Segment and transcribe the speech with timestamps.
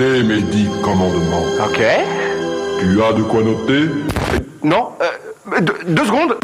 [0.00, 1.44] mes dix commandements.
[1.64, 1.80] Ok.
[2.80, 3.88] Tu as de quoi noter?
[4.64, 6.34] Non, euh, deux, deux secondes.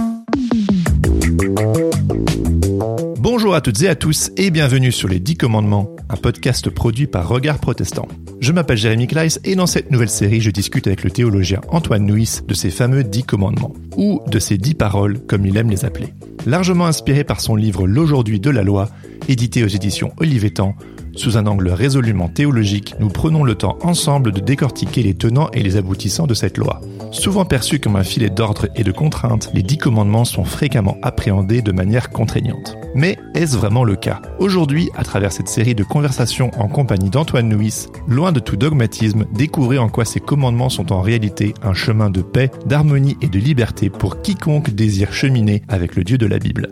[3.19, 7.07] Bonjour à toutes et à tous et bienvenue sur les 10 commandements, un podcast produit
[7.07, 8.07] par Regard Protestant.
[8.41, 12.07] Je m'appelle Jérémy Kleiss et dans cette nouvelle série, je discute avec le théologien Antoine
[12.07, 15.85] Nuis de ces fameux 10 commandements, ou de ces 10 paroles comme il aime les
[15.85, 16.15] appeler.
[16.47, 18.89] Largement inspiré par son livre L'aujourd'hui de la loi,
[19.29, 20.75] édité aux éditions Olivetan,
[21.17, 25.63] sous un angle résolument théologique, nous prenons le temps ensemble de décortiquer les tenants et
[25.63, 26.81] les aboutissants de cette loi.
[27.13, 31.63] Souvent perçus comme un filet d'ordre et de contraintes, les dix commandements sont fréquemment appréhendés
[31.63, 32.77] de manière contraignante.
[32.95, 34.23] Mais est-ce vraiment le cas?
[34.39, 39.27] Aujourd'hui, à travers cette série de conversations en compagnie d'Antoine Nuis, loin de tout dogmatisme,
[39.33, 43.39] découvrez en quoi ces commandements sont en réalité un chemin de paix, d'harmonie et de
[43.39, 46.69] liberté pour quiconque désire cheminer avec le Dieu de la Bible.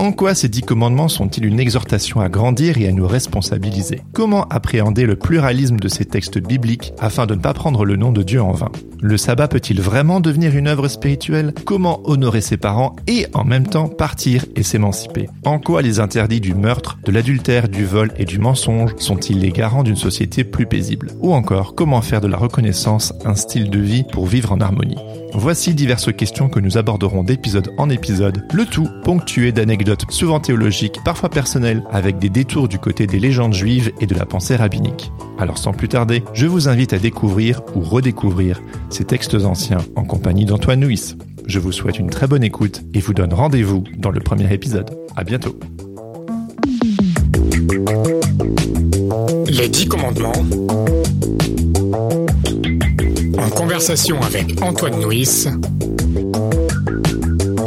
[0.00, 4.00] En quoi ces dix commandements sont-ils une exhortation à grandir et à nous responsabiliser?
[4.14, 8.10] Comment appréhender le pluralisme de ces textes bibliques afin de ne pas prendre le nom
[8.10, 8.70] de Dieu en vain?
[9.02, 11.52] Le sabbat peut-il vraiment devenir une œuvre spirituelle?
[11.66, 15.28] Comment honorer ses parents et en même temps partir et s'émanciper?
[15.44, 19.52] En quoi les interdits du meurtre, de l'adultère, du vol et du mensonge sont-ils les
[19.52, 21.08] garants d'une société plus paisible?
[21.20, 24.96] Ou encore, comment faire de la reconnaissance un style de vie pour vivre en harmonie?
[25.32, 31.00] Voici diverses questions que nous aborderons d'épisode en épisode, le tout ponctué d'anecdotes souvent théologiques,
[31.04, 35.12] parfois personnelles, avec des détours du côté des légendes juives et de la pensée rabbinique.
[35.38, 40.04] Alors sans plus tarder, je vous invite à découvrir ou redécouvrir ces textes anciens en
[40.04, 41.16] compagnie d'Antoine Nuis.
[41.46, 44.90] Je vous souhaite une très bonne écoute et vous donne rendez-vous dans le premier épisode.
[45.16, 45.58] À bientôt.
[49.48, 50.32] Les dix commandements.
[53.38, 55.48] En conversation avec Antoine Nuis.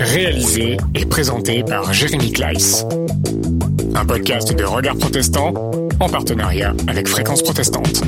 [0.03, 2.85] Réalisé et présenté par Jérémy Kleiss.
[3.95, 5.53] Un podcast de Regard Protestant
[6.01, 8.03] en partenariat avec Fréquence Protestante.